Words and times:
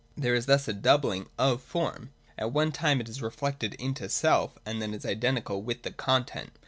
There 0.17 0.33
is 0.33 0.47
thus 0.47 0.67
a 0.67 0.73
doubling 0.73 1.29
of 1.37 1.61
form. 1.61 2.09
At 2.35 2.51
one 2.51 2.71
time 2.71 2.99
it 3.01 3.07
is 3.07 3.21
reflected 3.21 3.75
into 3.75 4.05
itself; 4.05 4.57
and 4.65 4.81
then 4.81 4.95
is 4.95 5.05
identical 5.05 5.61
with 5.61 5.83
the 5.83 5.91
content. 5.91 6.49